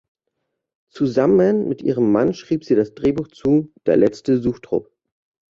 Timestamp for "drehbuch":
2.95-3.27